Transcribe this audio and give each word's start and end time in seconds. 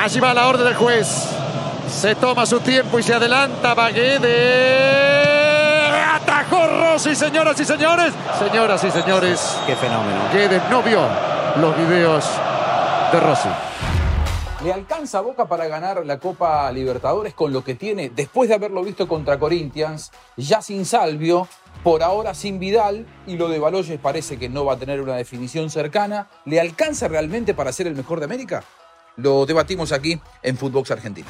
Allí 0.00 0.20
va 0.20 0.32
la 0.32 0.46
orden 0.46 0.64
del 0.64 0.76
juez. 0.76 1.28
Se 1.90 2.14
toma 2.14 2.46
su 2.46 2.60
tiempo 2.60 3.00
y 3.00 3.02
se 3.02 3.14
adelanta 3.14 3.74
Baguede. 3.74 4.28
Atajó 6.14 6.68
Rossi, 6.68 7.16
señoras 7.16 7.58
y 7.58 7.64
señores. 7.64 8.14
Señoras 8.38 8.84
y 8.84 8.92
señores. 8.92 9.58
Qué 9.66 9.74
fenómeno. 9.74 10.20
Guedes 10.32 10.62
no 10.70 10.84
vio 10.84 11.00
los 11.56 11.76
videos 11.76 12.24
de 13.10 13.18
Rossi. 13.18 13.48
¿Le 14.62 14.72
alcanza 14.72 15.18
a 15.18 15.22
Boca 15.22 15.46
para 15.46 15.66
ganar 15.66 16.06
la 16.06 16.20
Copa 16.20 16.70
Libertadores 16.70 17.34
con 17.34 17.52
lo 17.52 17.64
que 17.64 17.74
tiene 17.74 18.10
después 18.10 18.48
de 18.48 18.54
haberlo 18.54 18.84
visto 18.84 19.08
contra 19.08 19.36
Corinthians, 19.36 20.12
ya 20.36 20.62
sin 20.62 20.84
Salvio, 20.84 21.48
por 21.82 22.04
ahora 22.04 22.34
sin 22.34 22.60
Vidal 22.60 23.04
y 23.26 23.36
lo 23.36 23.48
de 23.48 23.58
Baloyes 23.58 23.98
parece 23.98 24.38
que 24.38 24.48
no 24.48 24.64
va 24.64 24.74
a 24.74 24.76
tener 24.76 25.00
una 25.00 25.16
definición 25.16 25.70
cercana? 25.70 26.28
¿Le 26.44 26.60
alcanza 26.60 27.08
realmente 27.08 27.52
para 27.52 27.72
ser 27.72 27.88
el 27.88 27.96
mejor 27.96 28.20
de 28.20 28.26
América? 28.26 28.62
Lo 29.18 29.46
debatimos 29.46 29.90
aquí 29.90 30.16
en 30.44 30.56
Footbox 30.56 30.92
Argentina. 30.92 31.26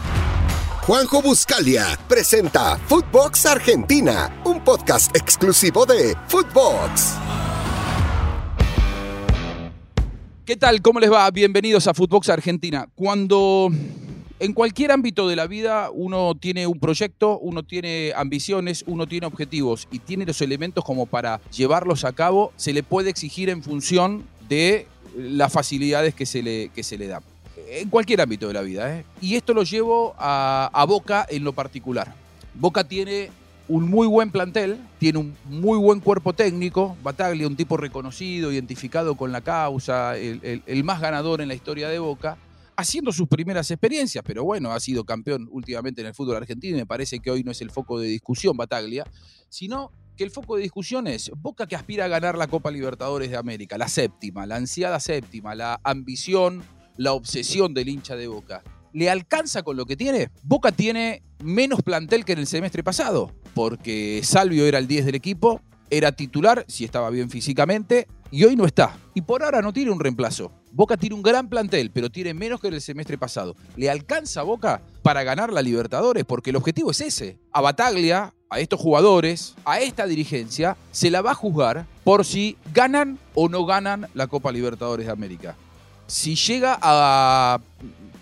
Juanjo 0.83 1.23
Buscalia 1.23 1.99
presenta 2.07 2.77
Footbox 2.77 3.47
Argentina, 3.47 4.43
un 4.45 4.63
podcast 4.63 5.17
exclusivo 5.17 5.87
de 5.87 6.15
Footbox. 6.29 7.15
¿Qué 10.45 10.57
tal? 10.57 10.83
¿Cómo 10.83 11.01
les 11.01 11.11
va? 11.11 11.31
Bienvenidos 11.31 11.87
a 11.87 11.95
Footbox 11.95 12.29
Argentina. 12.29 12.87
Cuando 12.95 13.71
en 14.39 14.53
cualquier 14.53 14.93
ámbito 14.93 15.27
de 15.27 15.37
la 15.37 15.47
vida 15.47 15.89
uno 15.91 16.35
tiene 16.35 16.67
un 16.67 16.79
proyecto, 16.79 17.39
uno 17.39 17.63
tiene 17.63 18.13
ambiciones, 18.15 18.85
uno 18.87 19.07
tiene 19.07 19.27
objetivos 19.27 19.89
y 19.91 20.01
tiene 20.01 20.27
los 20.27 20.43
elementos 20.43 20.85
como 20.85 21.07
para 21.07 21.41
llevarlos 21.51 22.05
a 22.05 22.13
cabo, 22.13 22.53
se 22.57 22.75
le 22.75 22.83
puede 22.83 23.09
exigir 23.09 23.49
en 23.49 23.63
función 23.63 24.27
de 24.47 24.87
las 25.17 25.51
facilidades 25.51 26.15
que 26.15 26.27
se 26.27 26.43
le, 26.43 26.69
que 26.69 26.83
se 26.83 26.99
le 26.99 27.07
dan. 27.07 27.23
En 27.71 27.89
cualquier 27.89 28.21
ámbito 28.21 28.49
de 28.49 28.55
la 28.55 28.63
vida. 28.63 28.97
¿eh? 28.97 29.05
Y 29.21 29.35
esto 29.35 29.55
lo 29.55 29.63
llevo 29.63 30.15
a, 30.19 30.85
Boca 30.89 31.27
en 31.29 31.45
lo 31.45 31.53
particular. 31.53 32.15
Boca 32.55 32.85
tiene 32.85 33.31
un 33.69 33.89
muy 33.89 34.07
buen 34.07 34.31
plantel, 34.31 34.79
tiene 34.99 35.19
un 35.19 35.37
muy 35.45 35.79
buen 35.79 36.01
cuerpo 36.01 36.33
técnico, 36.33 36.97
Bataglia, 37.03 37.47
un 37.47 37.57
tipo 37.57 37.77
reconocido, 37.77 38.51
identificado 38.51 39.15
con 39.17 39.31
la 39.31 39.43
causa, 39.43 40.17
el 40.17 40.85
más 40.85 41.01
ganador 41.01 41.43
en 41.43 41.49
la 41.49 41.55
historia 41.55 41.89
de 41.89 41.99
Boca, 41.99 42.39
haciendo 42.79 43.11
sus 43.11 43.27
primeras 43.27 43.69
experiencias, 43.73 44.23
pero 44.25 44.45
bueno, 44.45 44.71
ha 44.71 44.79
sido 44.79 45.03
campeón 45.03 45.49
últimamente 45.51 46.01
en 46.01 46.07
el 46.07 46.15
fútbol 46.15 46.37
argentino 46.37 46.77
y 46.77 46.81
me 46.81 46.87
parece 46.87 47.19
que 47.19 47.29
hoy 47.29 47.43
no 47.43 47.51
es 47.51 47.61
el 47.61 47.73
foco 47.73 47.99
de 47.99 48.07
discusión 48.07 48.57
Bataglia, 48.57 49.05
sino 49.49 49.91
que 50.17 50.23
el 50.23 50.31
foco 50.31 50.55
de 50.55 50.63
discusión 50.63 51.09
es 51.09 51.33
Boca 51.35 51.67
que 51.67 51.75
aspira 51.75 52.05
a 52.05 52.09
ganar 52.09 52.39
la 52.39 52.47
Copa 52.47 52.71
Libertadores 52.71 53.31
de 53.31 53.37
América, 53.37 53.77
la 53.79 53.89
séptima, 53.89 54.47
la 54.47 54.55
ansiada 54.55 55.01
séptima, 55.01 55.57
la 55.57 55.81
ambición, 55.83 56.63
la 56.99 57.15
obsesión 57.15 57.73
del 57.73 57.89
hincha 57.89 58.17
de 58.17 58.29
Boca. 58.29 58.63
¿Le 58.93 59.09
alcanza 59.09 59.63
con 59.63 59.77
lo 59.77 59.87
que 59.87 59.97
tiene? 59.97 60.31
Boca 60.43 60.73
tiene 60.73 61.23
menos 61.43 61.81
plantel 61.83 62.25
que 62.25 62.33
en 62.33 62.41
el 62.41 62.47
semestre 62.47 62.83
pasado, 62.83 63.33
porque 63.55 64.21
Salvio 64.25 64.67
era 64.67 64.79
el 64.79 64.87
10 64.87 65.07
del 65.07 65.15
equipo, 65.15 65.63
era 65.89 66.13
titular, 66.13 66.65
si 66.69 66.85
estaba 66.85 67.09
bien 67.11 67.31
físicamente, 67.31 68.09
y 68.31 68.45
hoy 68.45 68.57
no 68.57 68.67
está. 68.67 68.99
Y 69.15 69.23
por 69.23 69.43
ahora 69.43 69.63
no 69.63 69.73
tiene 69.73 69.91
un 69.91 70.01
reemplazo. 70.01 70.53
Boca 70.73 70.97
tiene 70.97 71.15
un 71.15 71.23
gran 71.23 71.49
plantel, 71.49 71.91
pero 71.91 72.11
tiene 72.11 72.35
menos 72.35 72.61
que 72.61 72.69
el 72.69 72.81
semestre 72.81 73.17
pasado. 73.17 73.57
¿Le 73.77 73.89
alcanza 73.89 74.43
Boca 74.43 74.83
para 75.03 75.23
ganar 75.23 75.53
la 75.53 75.63
Libertadores? 75.63 76.25
Porque 76.25 76.51
el 76.51 76.57
objetivo 76.57 76.91
es 76.91 77.01
ese. 77.01 77.39
A 77.53 77.61
Bataglia, 77.61 78.35
a 78.51 78.61
estos 78.61 78.81
jugadores, 78.81 79.55
a 79.65 79.81
esta 79.81 80.07
dirigencia, 80.07 80.77
se 80.91 81.11
la 81.11 81.23
va 81.23 81.31
a 81.31 81.35
juzgar 81.35 81.87
por 82.05 82.25
si 82.25 82.57
ganan 82.75 83.19
o 83.35 83.49
no 83.49 83.65
ganan 83.65 84.09
la 84.15 84.27
Copa 84.27 84.53
Libertadores 84.53 85.07
de 85.07 85.13
América. 85.13 85.57
Si 86.09 86.37
llega 86.37 86.79
a 86.81 87.61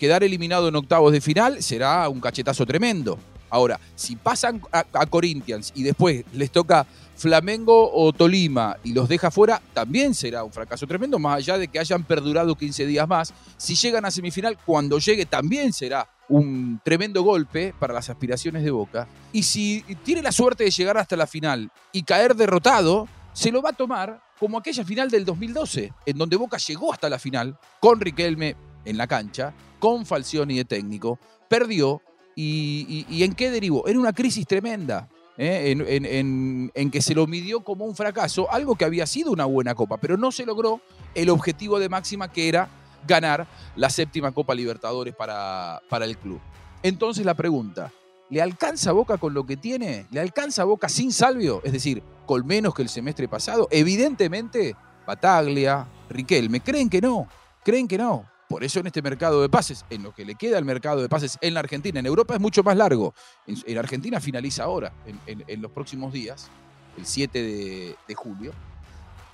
quedar 0.00 0.24
eliminado 0.24 0.66
en 0.66 0.74
octavos 0.74 1.12
de 1.12 1.20
final, 1.20 1.62
será 1.62 2.08
un 2.08 2.20
cachetazo 2.20 2.66
tremendo. 2.66 3.16
Ahora, 3.48 3.78
si 3.94 4.16
pasan 4.16 4.60
a, 4.72 5.06
Corinthians 5.06 5.70
y 5.72 5.84
después 5.84 6.24
les 6.32 6.50
toca 6.50 6.84
Flamengo 7.14 7.92
o 7.94 8.12
Tolima 8.12 8.76
y 8.82 8.92
los 8.92 9.08
deja 9.08 9.30
fuera, 9.30 9.62
también 9.72 10.14
será 10.14 10.42
un 10.42 10.52
fracaso 10.52 10.84
tremendo, 10.88 11.20
más 11.20 11.36
allá 11.36 11.58
de 11.58 11.68
que 11.68 11.78
hayan 11.78 12.02
perdurado 12.02 12.56
15 12.56 12.86
días 12.86 13.06
más. 13.06 13.32
Si 13.56 13.76
llegan 13.76 14.04
a 14.04 14.10
semifinal, 14.10 14.58
cuando 14.66 14.98
llegue 14.98 15.24
también 15.24 15.72
será 15.72 16.08
un 16.28 16.80
tremendo 16.82 17.22
golpe 17.22 17.72
para 17.78 17.94
las 17.94 18.10
aspiraciones 18.10 18.64
de 18.64 18.72
Boca. 18.72 19.06
Y 19.32 19.44
si 19.44 19.84
tiene 20.02 20.22
la 20.22 20.32
suerte 20.32 20.64
de 20.64 20.72
llegar 20.72 20.98
hasta 20.98 21.14
la 21.14 21.28
final 21.28 21.70
y 21.92 22.02
caer 22.02 22.34
derrotado, 22.34 23.06
se 23.36 23.52
lo 23.52 23.60
va 23.60 23.68
a 23.70 23.72
tomar 23.74 24.18
como 24.38 24.56
aquella 24.56 24.82
final 24.82 25.10
del 25.10 25.26
2012, 25.26 25.92
en 26.06 26.16
donde 26.16 26.36
Boca 26.36 26.56
llegó 26.56 26.90
hasta 26.90 27.10
la 27.10 27.18
final 27.18 27.58
con 27.80 28.00
Riquelme 28.00 28.56
en 28.86 28.96
la 28.96 29.06
cancha, 29.06 29.52
con 29.78 30.06
Falcioni 30.06 30.56
de 30.56 30.64
técnico, 30.64 31.18
perdió 31.46 32.00
y, 32.34 33.04
¿en 33.22 33.34
qué 33.34 33.50
derivó? 33.50 33.86
En 33.88 33.98
una 33.98 34.14
crisis 34.14 34.46
tremenda. 34.46 35.06
¿eh? 35.36 35.74
En- 35.76 36.70
en 36.74 36.90
que 36.90 37.02
se 37.02 37.14
lo 37.14 37.26
midió 37.26 37.60
como 37.60 37.84
un 37.84 37.94
fracaso, 37.94 38.50
algo 38.50 38.74
que 38.74 38.86
había 38.86 39.06
sido 39.06 39.32
una 39.32 39.44
buena 39.44 39.74
copa, 39.74 39.98
pero 39.98 40.16
no 40.16 40.32
se 40.32 40.46
logró 40.46 40.80
el 41.14 41.28
objetivo 41.28 41.78
de 41.78 41.90
máxima 41.90 42.32
que 42.32 42.48
era 42.48 42.68
ganar 43.06 43.46
la 43.76 43.90
séptima 43.90 44.32
Copa 44.32 44.54
Libertadores 44.54 45.14
para, 45.14 45.80
para 45.90 46.06
el 46.06 46.16
club. 46.16 46.40
Entonces 46.82 47.24
la 47.26 47.34
pregunta, 47.34 47.92
¿le 48.30 48.42
alcanza 48.42 48.92
Boca 48.92 49.18
con 49.18 49.34
lo 49.34 49.46
que 49.46 49.56
tiene? 49.56 50.06
¿Le 50.10 50.20
alcanza 50.20 50.64
Boca 50.64 50.88
sin 50.88 51.12
Salvio? 51.12 51.60
Es 51.64 51.72
decir, 51.72 52.02
con 52.26 52.46
menos 52.46 52.74
que 52.74 52.82
el 52.82 52.88
semestre 52.88 53.28
pasado. 53.28 53.68
Evidentemente, 53.70 54.74
Bataglia, 55.06 55.86
Riquelme, 56.08 56.60
creen 56.60 56.88
que 56.88 57.00
no, 57.00 57.28
creen 57.64 57.88
que 57.88 57.98
no. 57.98 58.24
Por 58.48 58.62
eso 58.62 58.78
en 58.78 58.86
este 58.86 59.02
mercado 59.02 59.42
de 59.42 59.48
pases, 59.48 59.84
en 59.90 60.04
lo 60.04 60.14
que 60.14 60.24
le 60.24 60.36
queda 60.36 60.58
al 60.58 60.64
mercado 60.64 61.02
de 61.02 61.08
pases 61.08 61.36
en 61.40 61.54
la 61.54 61.60
Argentina, 61.60 61.98
en 61.98 62.06
Europa 62.06 62.34
es 62.34 62.40
mucho 62.40 62.62
más 62.62 62.76
largo. 62.76 63.12
En, 63.46 63.56
en 63.66 63.78
Argentina 63.78 64.20
finaliza 64.20 64.64
ahora, 64.64 64.92
en, 65.26 65.62
los 65.62 65.72
próximos 65.72 66.12
días, 66.12 66.48
el 66.96 67.06
7 67.06 67.42
de, 67.42 67.96
de 68.06 68.14
julio. 68.14 68.52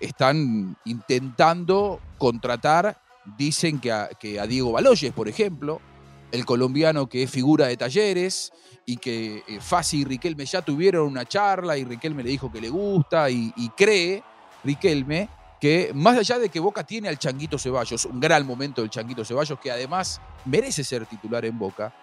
Están 0.00 0.76
intentando 0.86 2.00
contratar, 2.16 2.98
dicen 3.36 3.80
que 3.80 3.92
a, 3.92 4.08
que 4.08 4.40
a 4.40 4.46
Diego 4.46 4.72
Baloyes, 4.72 5.12
por 5.12 5.28
ejemplo, 5.28 5.80
el 6.32 6.46
colombiano 6.46 7.08
que 7.08 7.22
es 7.22 7.30
figura 7.30 7.66
de 7.66 7.76
talleres 7.76 8.52
y 8.86 8.96
que 8.96 9.44
eh, 9.46 9.60
y 9.92 10.04
Riquelme 10.04 10.44
ya 10.46 10.62
tuvieron 10.62 11.06
una 11.06 11.24
charla 11.26 11.76
y 11.76 11.84
Riquelme 11.84 12.22
le 12.22 12.30
dijo 12.30 12.50
que 12.50 12.60
le 12.60 12.70
gusta 12.70 13.30
y, 13.30 13.52
cree, 13.76 14.24
Riquelme, 14.64 15.28
que 15.60 15.92
más 15.94 16.18
allá 16.18 16.38
de 16.38 16.48
que 16.48 16.58
Boca 16.58 16.84
tiene 16.84 17.08
al 17.08 17.18
Changuito 17.18 17.58
Ceballos, 17.58 18.06
un 18.06 18.18
gran 18.18 18.46
momento 18.46 18.80
del 18.80 18.90
Changuito 18.90 19.24
Ceballos, 19.24 19.60
que 19.60 19.70
además 19.70 20.20
merece 20.46 20.82
ser 20.82 21.06
titular 21.06 21.44
en 21.44 21.58
Boca, 21.58 21.94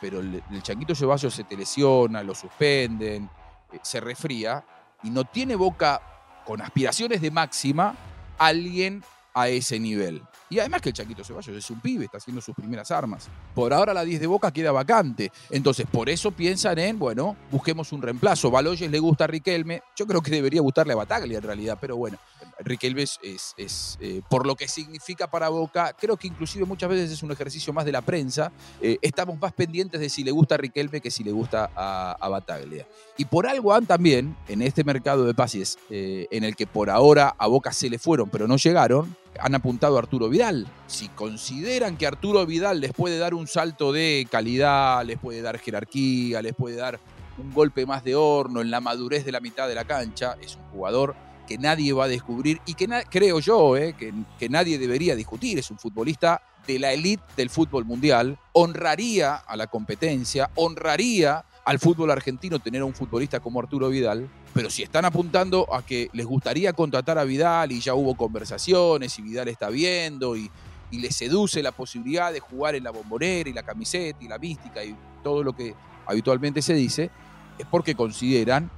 pero 0.00 0.20
el, 0.20 0.42
Changuito 0.62 0.94
Ceballos 0.94 1.34
se 1.34 1.44
te 1.44 1.56
lesiona, 1.56 2.22
lo 2.22 2.34
suspenden, 2.34 3.28
eh, 3.72 3.78
se 3.82 4.00
resfría, 4.00 4.64
y 5.02 5.10
no 5.10 5.24
tiene 5.24 5.56
Boca 5.56 6.00
con 6.44 6.60
aspiraciones 6.60 7.20
de 7.20 7.30
máxima 7.30 7.96
alguien 8.36 9.02
a 9.34 9.48
ese 9.48 9.80
nivel. 9.80 10.22
Y 10.50 10.58
además 10.58 10.80
que 10.80 10.90
el 10.90 10.94
Changuito 10.94 11.24
Ceballos 11.24 11.56
es 11.56 11.70
un 11.70 11.80
pibe, 11.80 12.06
está 12.06 12.18
haciendo 12.18 12.40
sus 12.40 12.54
primeras 12.54 12.90
armas. 12.90 13.28
Por 13.54 13.72
ahora 13.72 13.92
la 13.92 14.04
10 14.04 14.20
de 14.20 14.26
Boca 14.26 14.50
queda 14.50 14.72
vacante. 14.72 15.30
Entonces, 15.50 15.86
por 15.90 16.08
eso 16.08 16.30
piensan 16.30 16.78
en, 16.78 16.98
bueno, 16.98 17.36
busquemos 17.50 17.92
un 17.92 18.02
reemplazo. 18.02 18.50
Baloyes 18.50 18.90
le 18.90 18.98
gusta 18.98 19.24
a 19.24 19.26
Riquelme. 19.26 19.82
Yo 19.96 20.06
creo 20.06 20.22
que 20.22 20.30
debería 20.30 20.60
gustarle 20.60 20.92
a 20.94 20.96
Bataglia 20.96 21.38
en 21.38 21.44
realidad, 21.44 21.78
pero 21.80 21.96
bueno, 21.96 22.18
Riquelme 22.60 23.02
es, 23.02 23.18
es- 23.56 23.96
eh, 24.00 24.20
por 24.28 24.46
lo 24.46 24.54
que 24.56 24.66
significa 24.68 25.30
para 25.30 25.48
Boca, 25.48 25.94
creo 25.98 26.16
que 26.16 26.26
inclusive 26.26 26.64
muchas 26.64 26.90
veces 26.90 27.10
es 27.12 27.22
un 27.22 27.30
ejercicio 27.30 27.72
más 27.72 27.84
de 27.84 27.92
la 27.92 28.02
prensa. 28.02 28.50
eh, 28.80 28.98
estamos 29.02 29.38
más 29.40 29.52
pendientes 29.52 30.00
de 30.00 30.08
si 30.08 30.24
le 30.24 30.30
gusta 30.30 30.54
a 30.56 30.58
Riquelme 30.58 31.00
que 31.00 31.10
si 31.10 31.22
le 31.24 31.32
gusta 31.32 31.70
a, 31.76 32.16
a 32.20 32.28
Bataglia. 32.28 32.86
Y 33.16 33.24
por 33.24 33.46
algo 33.46 33.72
han 33.74 33.86
también, 33.86 34.36
en 34.48 34.62
este 34.62 34.84
mercado 34.84 35.24
de 35.24 35.34
pases, 35.34 35.78
eh, 35.90 36.26
en 36.30 36.44
el 36.44 36.56
que 36.56 36.66
por 36.66 36.90
ahora 36.90 37.34
a 37.38 37.46
Boca 37.46 37.72
se 37.72 37.88
le 37.90 37.98
fueron, 37.98 38.28
pero 38.30 38.46
no 38.48 38.56
llegaron, 38.56 39.16
han 39.40 39.54
apuntado 39.54 39.96
a 39.96 40.00
Arturo 40.00 40.28
Vidal. 40.28 40.66
Si 40.88 41.08
consideran 41.08 41.96
que 41.96 42.06
Arturo 42.06 42.44
Vidal 42.46 42.80
les 42.80 42.92
puede 42.92 43.18
dar 43.18 43.34
un 43.34 43.46
salto 43.46 43.92
de 43.92 44.26
calidad, 44.30 45.04
les 45.04 45.18
puede 45.18 45.42
dar 45.42 45.58
jerarquía, 45.58 46.42
les 46.42 46.54
puede 46.54 46.76
dar 46.76 46.98
un 47.38 47.52
golpe 47.52 47.86
más 47.86 48.02
de 48.02 48.16
horno 48.16 48.60
en 48.60 48.70
la 48.70 48.80
madurez 48.80 49.24
de 49.24 49.30
la 49.32 49.38
mitad 49.40 49.68
de 49.68 49.76
la 49.76 49.84
cancha, 49.84 50.36
es 50.42 50.56
un 50.56 50.62
jugador 50.72 51.14
que 51.48 51.56
nadie 51.56 51.94
va 51.94 52.04
a 52.04 52.08
descubrir 52.08 52.60
y 52.66 52.74
que 52.74 52.86
creo 53.08 53.40
yo 53.40 53.74
eh, 53.78 53.94
que, 53.98 54.12
que 54.38 54.50
nadie 54.50 54.78
debería 54.78 55.16
discutir. 55.16 55.58
Es 55.58 55.70
un 55.70 55.78
futbolista 55.78 56.42
de 56.66 56.78
la 56.78 56.92
élite 56.92 57.22
del 57.38 57.48
fútbol 57.48 57.86
mundial, 57.86 58.38
honraría 58.52 59.34
a 59.36 59.56
la 59.56 59.66
competencia, 59.66 60.50
honraría 60.56 61.42
al 61.64 61.78
fútbol 61.78 62.10
argentino 62.10 62.58
tener 62.58 62.82
a 62.82 62.84
un 62.84 62.92
futbolista 62.92 63.40
como 63.40 63.60
Arturo 63.60 63.88
Vidal, 63.88 64.28
pero 64.52 64.68
si 64.68 64.82
están 64.82 65.06
apuntando 65.06 65.72
a 65.72 65.84
que 65.84 66.10
les 66.12 66.26
gustaría 66.26 66.74
contratar 66.74 67.18
a 67.18 67.24
Vidal 67.24 67.72
y 67.72 67.80
ya 67.80 67.94
hubo 67.94 68.14
conversaciones 68.14 69.18
y 69.18 69.22
Vidal 69.22 69.48
está 69.48 69.70
viendo 69.70 70.36
y, 70.36 70.50
y 70.90 70.98
le 70.98 71.10
seduce 71.10 71.62
la 71.62 71.72
posibilidad 71.72 72.30
de 72.30 72.40
jugar 72.40 72.74
en 72.74 72.84
la 72.84 72.90
bombonera 72.90 73.48
y 73.48 73.54
la 73.54 73.62
camiseta 73.62 74.22
y 74.22 74.28
la 74.28 74.38
mística 74.38 74.84
y 74.84 74.94
todo 75.22 75.42
lo 75.42 75.56
que 75.56 75.74
habitualmente 76.06 76.60
se 76.60 76.74
dice, 76.74 77.10
es 77.58 77.66
porque 77.66 77.94
consideran 77.94 78.70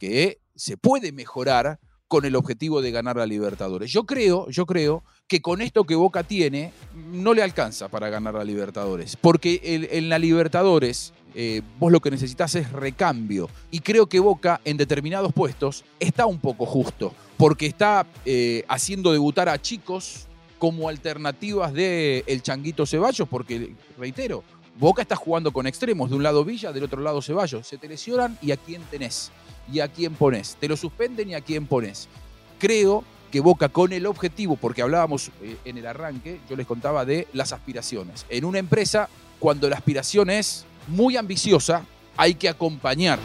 que 0.00 0.40
se 0.56 0.76
puede 0.76 1.12
mejorar 1.12 1.78
con 2.08 2.24
el 2.24 2.36
objetivo 2.36 2.82
de 2.82 2.90
ganar 2.90 3.16
la 3.16 3.26
Libertadores. 3.26 3.90
Yo 3.90 4.04
creo, 4.04 4.48
yo 4.48 4.66
creo 4.66 5.02
que 5.26 5.40
con 5.42 5.60
esto 5.60 5.84
que 5.84 5.94
Boca 5.94 6.22
tiene 6.22 6.72
no 7.12 7.34
le 7.34 7.42
alcanza 7.42 7.88
para 7.88 8.08
ganar 8.08 8.34
la 8.34 8.44
Libertadores. 8.44 9.16
Porque 9.16 9.60
en 9.90 10.08
la 10.08 10.18
Libertadores 10.18 11.12
eh, 11.38 11.60
vos 11.78 11.92
lo 11.92 12.00
que 12.00 12.10
necesitas 12.10 12.54
es 12.54 12.72
recambio. 12.72 13.50
Y 13.70 13.80
creo 13.80 14.06
que 14.06 14.20
Boca 14.20 14.62
en 14.64 14.78
determinados 14.78 15.34
puestos 15.34 15.84
está 16.00 16.24
un 16.24 16.40
poco 16.40 16.64
justo. 16.64 17.12
Porque 17.36 17.66
está 17.66 18.06
eh, 18.24 18.64
haciendo 18.68 19.12
debutar 19.12 19.50
a 19.50 19.60
chicos 19.60 20.28
como 20.58 20.88
alternativas 20.88 21.74
de 21.74 22.24
el 22.26 22.40
Changuito 22.40 22.86
Ceballos. 22.86 23.28
Porque, 23.28 23.74
reitero, 23.98 24.44
Boca 24.78 25.02
está 25.02 25.14
jugando 25.14 25.52
con 25.52 25.66
extremos. 25.66 26.08
De 26.08 26.16
un 26.16 26.22
lado 26.22 26.42
Villa, 26.42 26.72
del 26.72 26.84
otro 26.84 27.02
lado 27.02 27.20
Ceballos. 27.20 27.66
Se 27.66 27.76
te 27.76 27.86
lesionan 27.86 28.38
y 28.40 28.52
a 28.52 28.56
quién 28.56 28.80
tenés. 28.90 29.30
Y 29.72 29.80
a 29.80 29.88
quién 29.88 30.14
pones. 30.14 30.56
Te 30.60 30.68
lo 30.68 30.76
suspenden 30.76 31.30
y 31.30 31.34
a 31.34 31.40
quién 31.40 31.66
pones. 31.66 32.08
Creo 32.58 33.04
que 33.30 33.40
Boca 33.40 33.68
con 33.68 33.92
el 33.92 34.06
objetivo, 34.06 34.56
porque 34.56 34.82
hablábamos 34.82 35.30
eh, 35.42 35.56
en 35.64 35.78
el 35.78 35.86
arranque, 35.86 36.40
yo 36.48 36.56
les 36.56 36.66
contaba 36.66 37.04
de 37.04 37.26
las 37.32 37.52
aspiraciones. 37.52 38.24
En 38.28 38.44
una 38.44 38.58
empresa, 38.58 39.08
cuando 39.38 39.68
la 39.68 39.76
aspiración 39.76 40.30
es 40.30 40.64
muy 40.88 41.16
ambiciosa, 41.16 41.84
hay 42.16 42.34
que 42.34 42.48
acompañar. 42.48 43.18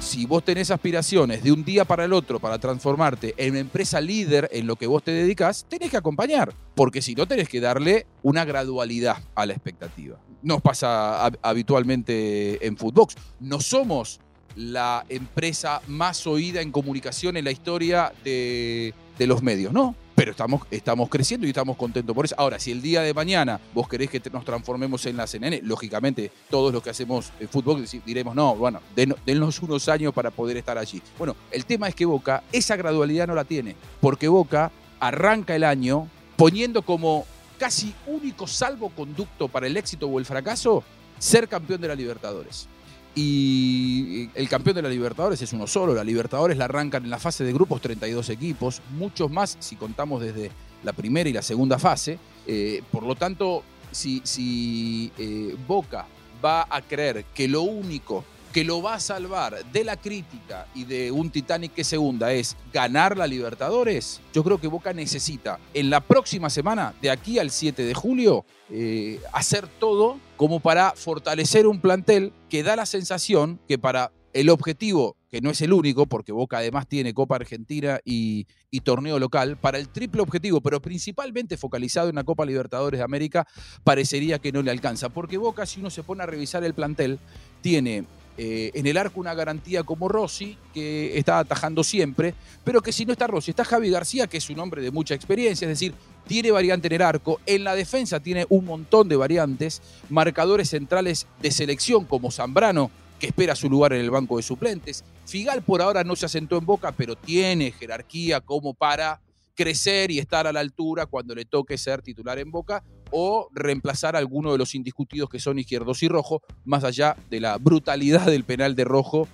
Si 0.00 0.26
vos 0.26 0.44
tenés 0.44 0.70
aspiraciones 0.70 1.42
de 1.42 1.50
un 1.50 1.64
día 1.64 1.84
para 1.86 2.04
el 2.04 2.12
otro 2.12 2.38
para 2.38 2.58
transformarte 2.58 3.34
en 3.38 3.52
una 3.52 3.60
empresa 3.60 4.00
líder 4.00 4.50
en 4.52 4.66
lo 4.66 4.76
que 4.76 4.86
vos 4.86 5.02
te 5.02 5.12
dedicas, 5.12 5.64
tenés 5.68 5.90
que 5.90 5.96
acompañar, 5.96 6.54
porque 6.74 7.00
si 7.00 7.14
no 7.14 7.26
tenés 7.26 7.48
que 7.48 7.60
darle 7.60 8.06
una 8.22 8.44
gradualidad 8.44 9.16
a 9.34 9.46
la 9.46 9.54
expectativa. 9.54 10.18
Nos 10.42 10.60
pasa 10.60 11.24
habitualmente 11.40 12.66
en 12.66 12.76
Footbox. 12.76 13.16
No 13.40 13.60
somos 13.60 14.20
la 14.56 15.04
empresa 15.08 15.80
más 15.86 16.26
oída 16.26 16.60
en 16.60 16.70
comunicación 16.70 17.36
en 17.36 17.44
la 17.44 17.50
historia 17.50 18.12
de, 18.22 18.94
los 19.18 19.42
medios, 19.42 19.72
¿no? 19.72 19.94
Pero 20.14 20.30
estamos, 20.30 20.62
estamos 20.70 21.08
creciendo 21.08 21.46
y 21.46 21.50
estamos 21.50 21.76
contentos 21.76 22.14
por 22.14 22.24
eso. 22.24 22.34
Ahora, 22.38 22.58
si 22.58 22.70
el 22.70 22.80
día 22.80 23.02
de 23.02 23.12
mañana 23.12 23.60
vos 23.72 23.88
querés 23.88 24.10
que 24.10 24.22
nos 24.32 24.44
transformemos 24.44 25.04
en 25.06 25.16
la 25.16 25.26
CNN, 25.26 25.60
lógicamente 25.62 26.30
todos 26.50 26.72
los 26.72 26.82
que 26.82 26.90
hacemos 26.90 27.32
eh, 27.40 27.48
fútbol 27.50 27.84
diremos, 28.06 28.34
no, 28.34 28.54
bueno, 28.54 28.80
denos 28.94 29.60
unos 29.60 29.88
años 29.88 30.14
para 30.14 30.30
poder 30.30 30.56
estar 30.56 30.78
allí. 30.78 31.02
Bueno, 31.18 31.34
el 31.50 31.64
tema 31.64 31.88
es 31.88 31.94
que 31.94 32.04
Boca 32.04 32.44
esa 32.52 32.76
gradualidad 32.76 33.26
no 33.26 33.34
la 33.34 33.44
tiene, 33.44 33.74
porque 34.00 34.28
Boca 34.28 34.70
arranca 35.00 35.56
el 35.56 35.64
año 35.64 36.08
poniendo 36.36 36.82
como 36.82 37.26
casi 37.58 37.94
único 38.06 38.46
salvoconducto 38.46 39.48
para 39.48 39.66
el 39.66 39.76
éxito 39.76 40.06
o 40.06 40.18
el 40.18 40.24
fracaso 40.24 40.84
ser 41.18 41.48
campeón 41.48 41.80
de 41.80 41.88
la 41.88 41.94
Libertadores. 41.94 42.68
Y 43.14 44.28
el 44.34 44.48
campeón 44.48 44.76
de 44.76 44.82
la 44.82 44.88
Libertadores 44.88 45.40
es 45.40 45.52
uno 45.52 45.66
solo. 45.66 45.94
La 45.94 46.02
Libertadores 46.02 46.56
la 46.56 46.64
arrancan 46.64 47.04
en 47.04 47.10
la 47.10 47.18
fase 47.18 47.44
de 47.44 47.52
grupos 47.52 47.80
32 47.80 48.28
equipos, 48.30 48.82
muchos 48.90 49.30
más 49.30 49.56
si 49.60 49.76
contamos 49.76 50.20
desde 50.20 50.50
la 50.82 50.92
primera 50.92 51.28
y 51.28 51.32
la 51.32 51.42
segunda 51.42 51.78
fase. 51.78 52.18
Eh, 52.46 52.82
por 52.90 53.04
lo 53.04 53.14
tanto, 53.14 53.62
si, 53.92 54.20
si 54.24 55.12
eh, 55.16 55.56
Boca 55.66 56.06
va 56.44 56.66
a 56.68 56.82
creer 56.82 57.24
que 57.34 57.48
lo 57.48 57.62
único 57.62 58.24
que 58.54 58.62
lo 58.62 58.80
va 58.80 58.94
a 58.94 59.00
salvar 59.00 59.64
de 59.72 59.82
la 59.82 59.96
crítica 59.96 60.68
y 60.76 60.84
de 60.84 61.10
un 61.10 61.28
Titanic 61.30 61.74
que 61.74 61.82
se 61.82 61.98
hunda 61.98 62.32
es 62.32 62.56
ganar 62.72 63.18
la 63.18 63.26
Libertadores, 63.26 64.20
yo 64.32 64.44
creo 64.44 64.60
que 64.60 64.68
Boca 64.68 64.92
necesita 64.92 65.58
en 65.74 65.90
la 65.90 65.98
próxima 65.98 66.48
semana, 66.48 66.94
de 67.02 67.10
aquí 67.10 67.40
al 67.40 67.50
7 67.50 67.82
de 67.82 67.94
julio, 67.94 68.44
eh, 68.70 69.20
hacer 69.32 69.66
todo 69.66 70.20
como 70.36 70.60
para 70.60 70.92
fortalecer 70.92 71.66
un 71.66 71.80
plantel 71.80 72.32
que 72.48 72.62
da 72.62 72.76
la 72.76 72.86
sensación 72.86 73.58
que 73.66 73.76
para 73.76 74.12
el 74.32 74.48
objetivo, 74.50 75.16
que 75.32 75.40
no 75.40 75.50
es 75.50 75.60
el 75.60 75.72
único, 75.72 76.06
porque 76.06 76.30
Boca 76.30 76.58
además 76.58 76.86
tiene 76.86 77.12
Copa 77.12 77.34
Argentina 77.34 77.98
y, 78.04 78.46
y, 78.70 78.80
torneo 78.80 79.18
local, 79.18 79.56
para 79.56 79.78
el 79.78 79.88
triple 79.88 80.22
objetivo, 80.22 80.60
pero 80.60 80.80
principalmente 80.80 81.56
focalizado 81.56 82.08
en 82.08 82.14
la 82.14 82.24
Copa 82.24 82.46
Libertadores 82.46 82.98
de 82.98 83.04
América, 83.04 83.48
parecería 83.82 84.38
que 84.38 84.52
no 84.52 84.62
le 84.62 84.70
alcanza. 84.70 85.08
Porque 85.08 85.38
Boca, 85.38 85.66
si 85.66 85.80
uno 85.80 85.90
se 85.90 86.04
pone 86.04 86.22
a 86.22 86.26
revisar 86.26 86.62
el 86.62 86.74
plantel, 86.74 87.18
tiene 87.60 88.04
eh, 88.36 88.72
en 88.74 88.86
el 88.86 88.96
arco 88.96 89.20
una 89.20 89.34
garantía 89.34 89.84
como 89.84 90.08
Rossi, 90.08 90.58
que 90.72 91.16
está 91.18 91.38
atajando 91.38 91.84
siempre, 91.84 92.34
pero 92.64 92.80
que 92.80 92.92
si 92.92 93.04
no 93.04 93.12
está 93.12 93.26
Rossi, 93.26 93.50
está 93.50 93.64
Javi 93.64 93.90
García, 93.90 94.26
que 94.26 94.38
es 94.38 94.50
un 94.50 94.58
hombre 94.58 94.82
de 94.82 94.90
mucha 94.90 95.14
experiencia, 95.14 95.66
es 95.66 95.70
decir, 95.70 95.94
tiene 96.26 96.50
variante 96.50 96.88
en 96.88 96.94
el 96.94 97.02
arco, 97.02 97.40
en 97.46 97.64
la 97.64 97.74
defensa 97.74 98.20
tiene 98.20 98.46
un 98.48 98.64
montón 98.64 99.08
de 99.08 99.16
variantes, 99.16 99.82
marcadores 100.08 100.70
centrales 100.70 101.26
de 101.40 101.50
selección 101.50 102.04
como 102.06 102.30
Zambrano, 102.30 102.90
que 103.20 103.28
espera 103.28 103.54
su 103.54 103.70
lugar 103.70 103.92
en 103.92 104.00
el 104.00 104.10
banco 104.10 104.36
de 104.36 104.42
suplentes. 104.42 105.04
Figal 105.26 105.62
por 105.62 105.80
ahora 105.80 106.02
no 106.02 106.16
se 106.16 106.26
asentó 106.26 106.58
en 106.58 106.66
boca, 106.66 106.92
pero 106.92 107.16
tiene 107.16 107.70
jerarquía 107.70 108.40
como 108.40 108.74
para 108.74 109.20
crecer 109.54 110.10
y 110.10 110.18
estar 110.18 110.46
a 110.46 110.52
la 110.52 110.60
altura 110.60 111.06
cuando 111.06 111.34
le 111.34 111.44
toque 111.44 111.78
ser 111.78 112.02
titular 112.02 112.38
en 112.38 112.50
Boca 112.50 112.82
o 113.10 113.48
reemplazar 113.52 114.16
a 114.16 114.18
alguno 114.18 114.52
de 114.52 114.58
los 114.58 114.74
indiscutidos 114.74 115.28
que 115.28 115.38
son 115.38 115.58
izquierdos 115.58 116.02
y 116.02 116.08
rojo, 116.08 116.42
más 116.64 116.84
allá 116.84 117.16
de 117.30 117.40
la 117.40 117.58
brutalidad 117.58 118.26
del 118.26 118.44
penal 118.44 118.74
de 118.74 118.84
rojo, 118.84 119.28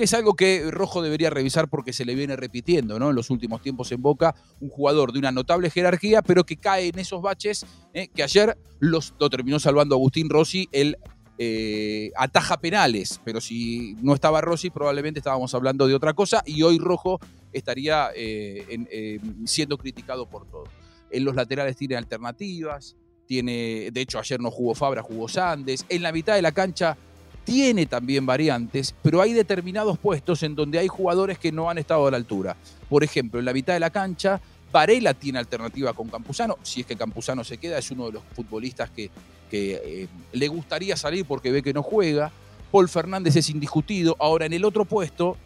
que 0.00 0.04
es 0.04 0.14
algo 0.14 0.32
que 0.32 0.70
Rojo 0.70 1.02
debería 1.02 1.28
revisar 1.28 1.68
porque 1.68 1.92
se 1.92 2.06
le 2.06 2.14
viene 2.14 2.34
repitiendo 2.34 2.98
¿no? 2.98 3.10
en 3.10 3.16
los 3.16 3.28
últimos 3.28 3.60
tiempos 3.60 3.92
en 3.92 4.00
Boca, 4.00 4.34
un 4.58 4.70
jugador 4.70 5.12
de 5.12 5.18
una 5.18 5.30
notable 5.30 5.68
jerarquía, 5.68 6.22
pero 6.22 6.44
que 6.44 6.56
cae 6.56 6.88
en 6.88 6.98
esos 6.98 7.20
baches 7.20 7.66
¿eh? 7.92 8.08
que 8.08 8.22
ayer 8.22 8.56
los, 8.78 9.12
lo 9.20 9.28
terminó 9.28 9.60
salvando 9.60 9.94
Agustín 9.94 10.30
Rossi, 10.30 10.70
el 10.72 10.96
eh, 11.36 12.12
ataja 12.16 12.58
penales, 12.58 13.20
pero 13.26 13.42
si 13.42 13.94
no 14.00 14.14
estaba 14.14 14.40
Rossi 14.40 14.70
probablemente 14.70 15.20
estábamos 15.20 15.54
hablando 15.54 15.86
de 15.86 15.94
otra 15.94 16.14
cosa 16.14 16.42
y 16.46 16.62
hoy 16.62 16.78
Rojo 16.78 17.20
estaría 17.52 18.08
eh, 18.14 19.20
siendo 19.44 19.76
criticado 19.76 20.30
por 20.30 20.46
todo. 20.50 20.64
En 21.10 21.26
los 21.26 21.34
laterales 21.34 21.76
tiene 21.76 21.96
alternativas, 21.96 22.96
tiene, 23.30 23.92
de 23.92 24.00
hecho 24.00 24.18
ayer 24.18 24.40
no 24.40 24.50
jugó 24.50 24.74
Fabra, 24.74 25.04
jugó 25.04 25.28
Sandes, 25.28 25.86
en 25.88 26.02
la 26.02 26.10
mitad 26.10 26.34
de 26.34 26.42
la 26.42 26.50
cancha 26.50 26.96
tiene 27.44 27.86
también 27.86 28.26
variantes, 28.26 28.92
pero 29.04 29.22
hay 29.22 29.32
determinados 29.32 29.98
puestos 29.98 30.42
en 30.42 30.56
donde 30.56 30.80
hay 30.80 30.88
jugadores 30.88 31.38
que 31.38 31.52
no 31.52 31.70
han 31.70 31.78
estado 31.78 32.08
a 32.08 32.10
la 32.10 32.16
altura. 32.16 32.56
Por 32.88 33.04
ejemplo, 33.04 33.38
en 33.38 33.44
la 33.46 33.52
mitad 33.52 33.72
de 33.72 33.78
la 33.78 33.90
cancha, 33.90 34.40
Varela 34.72 35.14
tiene 35.14 35.38
alternativa 35.38 35.92
con 35.92 36.08
Campuzano, 36.08 36.58
si 36.64 36.80
es 36.80 36.86
que 36.88 36.96
Campuzano 36.96 37.44
se 37.44 37.58
queda, 37.58 37.78
es 37.78 37.88
uno 37.92 38.06
de 38.06 38.14
los 38.14 38.22
futbolistas 38.34 38.90
que, 38.90 39.10
que 39.48 39.74
eh, 39.74 40.08
le 40.32 40.48
gustaría 40.48 40.96
salir 40.96 41.24
porque 41.24 41.52
ve 41.52 41.62
que 41.62 41.72
no 41.72 41.84
juega. 41.84 42.32
Paul 42.72 42.88
Fernández 42.88 43.36
es 43.36 43.48
indiscutido. 43.48 44.16
Ahora, 44.18 44.46
en 44.46 44.54
el 44.54 44.64
otro 44.64 44.84
puesto, 44.84 45.36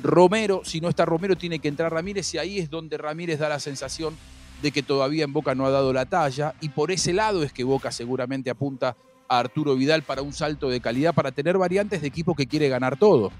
Romero, 0.00 0.62
si 0.64 0.80
no 0.80 0.88
está 0.88 1.04
Romero, 1.04 1.34
tiene 1.34 1.58
que 1.58 1.66
entrar 1.66 1.92
Ramírez 1.92 2.32
y 2.34 2.38
ahí 2.38 2.60
es 2.60 2.70
donde 2.70 2.96
Ramírez 2.98 3.40
da 3.40 3.48
la 3.48 3.58
sensación 3.58 4.16
de 4.62 4.72
que 4.72 4.82
todavía 4.82 5.24
en 5.24 5.32
Boca 5.32 5.54
no 5.54 5.66
ha 5.66 5.70
dado 5.70 5.92
la 5.92 6.06
talla 6.06 6.54
y 6.60 6.70
por 6.70 6.90
ese 6.90 7.12
lado 7.12 7.42
es 7.42 7.52
que 7.52 7.64
Boca 7.64 7.90
seguramente 7.92 8.50
apunta 8.50 8.96
a 9.28 9.38
Arturo 9.38 9.74
Vidal 9.74 10.02
para 10.02 10.22
un 10.22 10.32
salto 10.32 10.68
de 10.68 10.80
calidad, 10.80 11.14
para 11.14 11.32
tener 11.32 11.58
variantes 11.58 12.00
de 12.00 12.08
equipo 12.08 12.34
que 12.34 12.46
quiere 12.46 12.68
ganar 12.68 12.98
todo, 12.98 13.32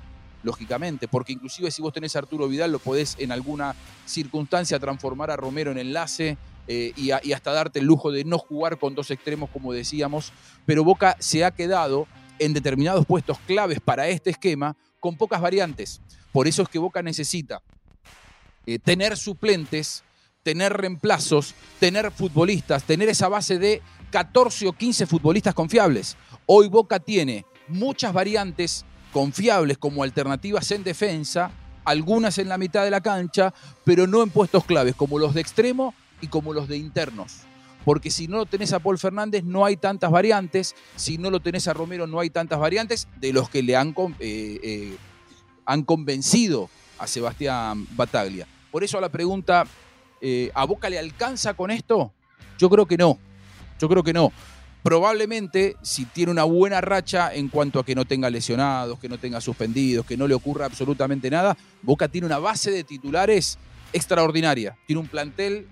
lógicamente, 0.42 1.08
porque 1.08 1.32
inclusive 1.32 1.70
si 1.70 1.80
vos 1.82 1.92
tenés 1.92 2.16
a 2.16 2.20
Arturo 2.20 2.48
Vidal 2.48 2.72
lo 2.72 2.78
podés 2.78 3.16
en 3.18 3.32
alguna 3.32 3.74
circunstancia 4.04 4.78
transformar 4.78 5.30
a 5.30 5.36
Romero 5.36 5.70
en 5.70 5.78
enlace 5.78 6.36
eh, 6.68 6.92
y, 6.96 7.10
hasta 7.10 7.52
darte 7.52 7.78
el 7.78 7.84
lujo 7.84 8.10
de 8.10 8.24
no 8.24 8.38
jugar 8.38 8.78
con 8.78 8.94
dos 8.94 9.10
extremos 9.10 9.50
como 9.50 9.72
decíamos, 9.72 10.32
pero 10.64 10.82
Boca 10.82 11.16
se 11.20 11.44
ha 11.44 11.52
quedado 11.52 12.06
en 12.38 12.52
determinados 12.52 13.06
puestos 13.06 13.38
claves 13.46 13.80
para 13.80 14.08
este 14.08 14.30
esquema 14.30 14.76
con 15.00 15.16
pocas 15.16 15.40
variantes. 15.40 16.00
Por 16.32 16.48
eso 16.48 16.62
es 16.62 16.68
que 16.68 16.78
Boca 16.78 17.02
necesita 17.02 17.62
eh, 18.66 18.78
tener 18.78 19.16
suplentes 19.16 20.02
tener 20.46 20.72
reemplazos, 20.74 21.56
tener 21.80 22.12
futbolistas, 22.12 22.84
tener 22.84 23.08
esa 23.08 23.26
base 23.26 23.58
de 23.58 23.82
14 24.12 24.68
o 24.68 24.72
15 24.72 25.04
futbolistas 25.06 25.54
confiables. 25.54 26.16
Hoy 26.46 26.68
Boca 26.68 27.00
tiene 27.00 27.44
muchas 27.66 28.12
variantes 28.12 28.84
confiables 29.12 29.76
como 29.76 30.04
alternativas 30.04 30.70
en 30.70 30.84
defensa, 30.84 31.50
algunas 31.84 32.38
en 32.38 32.48
la 32.48 32.58
mitad 32.58 32.84
de 32.84 32.92
la 32.92 33.00
cancha, 33.00 33.52
pero 33.82 34.06
no 34.06 34.22
en 34.22 34.30
puestos 34.30 34.64
claves 34.64 34.94
como 34.94 35.18
los 35.18 35.34
de 35.34 35.40
extremo 35.40 35.94
y 36.20 36.28
como 36.28 36.52
los 36.52 36.68
de 36.68 36.76
internos. 36.76 37.38
Porque 37.84 38.12
si 38.12 38.28
no 38.28 38.36
lo 38.36 38.46
tenés 38.46 38.72
a 38.72 38.78
Paul 38.78 39.00
Fernández 39.00 39.42
no 39.42 39.64
hay 39.64 39.76
tantas 39.76 40.12
variantes, 40.12 40.76
si 40.94 41.18
no 41.18 41.28
lo 41.28 41.40
tenés 41.40 41.66
a 41.66 41.74
Romero 41.74 42.06
no 42.06 42.20
hay 42.20 42.30
tantas 42.30 42.60
variantes 42.60 43.08
de 43.16 43.32
los 43.32 43.50
que 43.50 43.64
le 43.64 43.74
han, 43.74 43.88
eh, 44.20 44.60
eh, 44.62 44.96
han 45.64 45.82
convencido 45.82 46.70
a 47.00 47.08
Sebastián 47.08 47.84
Bataglia. 47.96 48.46
Por 48.70 48.84
eso 48.84 49.00
la 49.00 49.08
pregunta 49.08 49.66
eh, 50.20 50.50
¿A 50.54 50.64
Boca 50.64 50.88
le 50.88 50.98
alcanza 50.98 51.54
con 51.54 51.70
esto? 51.70 52.12
Yo 52.58 52.70
creo 52.70 52.86
que 52.86 52.96
no. 52.96 53.18
Yo 53.78 53.88
creo 53.88 54.02
que 54.02 54.12
no. 54.12 54.32
Probablemente, 54.82 55.76
si 55.82 56.04
tiene 56.04 56.30
una 56.30 56.44
buena 56.44 56.80
racha 56.80 57.34
en 57.34 57.48
cuanto 57.48 57.80
a 57.80 57.84
que 57.84 57.94
no 57.94 58.04
tenga 58.04 58.30
lesionados, 58.30 58.98
que 59.00 59.08
no 59.08 59.18
tenga 59.18 59.40
suspendidos, 59.40 60.06
que 60.06 60.16
no 60.16 60.28
le 60.28 60.34
ocurra 60.34 60.66
absolutamente 60.66 61.28
nada, 61.28 61.56
Boca 61.82 62.08
tiene 62.08 62.26
una 62.26 62.38
base 62.38 62.70
de 62.70 62.84
titulares 62.84 63.58
extraordinaria. 63.92 64.76
Tiene 64.86 65.00
un 65.00 65.08
plantel 65.08 65.66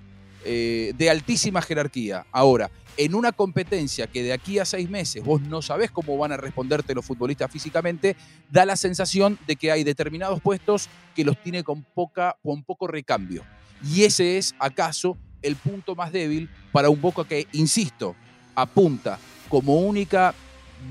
eh, 0.44 0.92
de 0.98 1.10
altísima 1.10 1.62
jerarquía. 1.62 2.26
Ahora, 2.32 2.70
en 2.96 3.14
una 3.14 3.32
competencia 3.32 4.06
que 4.06 4.22
de 4.22 4.32
aquí 4.32 4.58
a 4.58 4.64
seis 4.64 4.88
meses 4.88 5.24
vos 5.24 5.40
no 5.40 5.62
sabés 5.62 5.90
cómo 5.90 6.16
van 6.16 6.32
a 6.32 6.36
responderte 6.36 6.94
los 6.94 7.04
futbolistas 7.04 7.50
físicamente, 7.50 8.16
da 8.50 8.64
la 8.64 8.76
sensación 8.76 9.38
de 9.46 9.56
que 9.56 9.70
hay 9.72 9.84
determinados 9.84 10.40
puestos 10.40 10.88
que 11.14 11.24
los 11.24 11.40
tiene 11.42 11.62
con, 11.64 11.82
poca, 11.82 12.36
con 12.42 12.62
poco 12.62 12.86
recambio. 12.86 13.44
Y 13.86 14.04
ese 14.04 14.38
es, 14.38 14.54
acaso, 14.58 15.16
el 15.42 15.56
punto 15.56 15.94
más 15.94 16.12
débil 16.12 16.48
para 16.72 16.88
un 16.88 17.00
Boca 17.00 17.24
que, 17.24 17.46
insisto, 17.52 18.16
apunta 18.54 19.18
como 19.48 19.76
única 19.76 20.34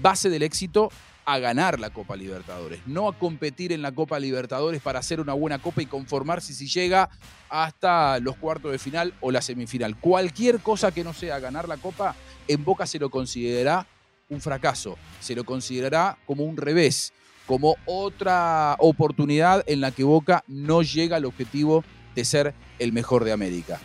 base 0.02 0.30
del 0.30 0.44
éxito 0.44 0.92
a 1.26 1.40
ganar 1.40 1.80
la 1.80 1.90
Copa 1.90 2.16
Libertadores, 2.16 2.82
no 2.86 3.08
a 3.08 3.18
competir 3.18 3.72
en 3.72 3.82
la 3.82 3.94
Copa 3.94 4.20
Libertadores 4.20 4.82
para 4.82 5.00
hacer 5.00 5.22
una 5.22 5.34
buena 5.34 5.60
Copa 5.60 5.82
y 5.82 5.86
conformarse 5.86 6.54
si 6.54 6.68
llega 6.68 7.10
hasta 7.50 8.20
los 8.20 8.36
cuartos 8.36 8.72
de 8.72 8.80
final 8.80 9.14
o 9.22 9.32
la 9.32 9.42
semifinal. 9.42 9.98
Cualquier 9.98 10.60
cosa 10.60 10.92
que 10.92 11.04
no 11.04 11.14
sea 11.14 11.40
ganar 11.40 11.68
la 11.68 11.78
Copa, 11.78 12.16
en 12.48 12.64
Boca 12.64 12.86
se 12.86 13.00
lo 13.00 13.10
considerará 13.10 13.88
un 14.30 14.42
fracaso, 14.42 14.98
se 15.20 15.36
lo 15.36 15.44
considerará 15.46 16.18
como 16.26 16.44
un 16.44 16.58
revés, 16.58 17.14
como 17.54 17.78
otra 17.86 18.76
oportunidad 18.80 19.64
en 19.68 19.80
la 19.80 19.92
que 19.92 20.04
Boca 20.04 20.44
no 20.48 20.82
llega 20.82 21.18
al 21.18 21.26
objetivo 21.26 21.84
de 22.16 22.26
ser 22.26 22.56
el 22.80 22.94
mejor 22.94 23.26
de 23.26 23.32
América. 23.32 23.80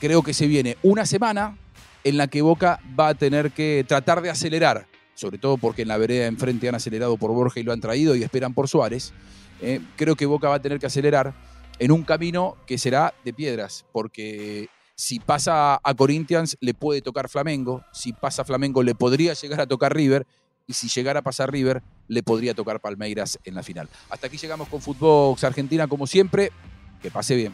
Creo 0.00 0.22
que 0.22 0.32
se 0.32 0.46
viene 0.46 0.78
una 0.82 1.04
semana 1.04 1.58
en 2.04 2.16
la 2.16 2.28
que 2.28 2.40
Boca 2.40 2.80
va 2.98 3.08
a 3.08 3.14
tener 3.14 3.50
que 3.50 3.84
tratar 3.86 4.22
de 4.22 4.30
acelerar 4.30 4.86
sobre 5.14 5.36
todo 5.36 5.58
porque 5.58 5.82
en 5.82 5.88
la 5.88 5.98
vereda 5.98 6.26
enfrente 6.26 6.70
han 6.70 6.74
acelerado 6.74 7.18
por 7.18 7.32
Borja 7.32 7.60
y 7.60 7.64
lo 7.64 7.74
han 7.74 7.82
traído 7.82 8.16
y 8.16 8.22
esperan 8.22 8.54
por 8.54 8.66
Suárez, 8.66 9.12
eh, 9.60 9.80
creo 9.96 10.16
que 10.16 10.24
Boca 10.24 10.48
va 10.48 10.54
a 10.54 10.62
tener 10.62 10.78
que 10.78 10.86
acelerar 10.86 11.34
en 11.78 11.92
un 11.92 12.04
camino 12.04 12.56
que 12.66 12.78
será 12.78 13.12
de 13.26 13.34
piedras, 13.34 13.84
porque 13.92 14.70
si 14.94 15.20
pasa 15.20 15.78
a 15.84 15.94
Corinthians 15.94 16.56
le 16.60 16.72
puede 16.72 17.02
tocar 17.02 17.28
Flamengo, 17.28 17.84
si 17.92 18.14
pasa 18.14 18.42
Flamengo 18.42 18.82
le 18.82 18.94
podría 18.94 19.34
llegar 19.34 19.60
a 19.60 19.66
tocar 19.66 19.94
River, 19.94 20.26
y 20.66 20.72
si 20.74 20.88
llegara 20.88 21.20
a 21.20 21.22
pasar 21.22 21.50
River 21.50 21.82
le 22.08 22.22
podría 22.22 22.54
tocar 22.54 22.80
Palmeiras 22.80 23.38
en 23.44 23.54
la 23.54 23.62
final. 23.62 23.88
Hasta 24.10 24.26
aquí 24.26 24.36
llegamos 24.36 24.68
con 24.68 24.80
Footbox 24.80 25.44
Argentina 25.44 25.86
como 25.86 26.06
siempre, 26.06 26.52
que 27.00 27.10
pase 27.10 27.36
bien. 27.36 27.52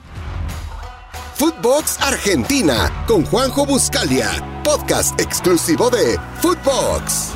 Footbox 1.36 2.00
Argentina 2.00 3.04
con 3.06 3.24
Juanjo 3.24 3.64
Buscalia, 3.64 4.62
podcast 4.64 5.18
exclusivo 5.20 5.88
de 5.88 6.18
Footbox. 6.40 7.32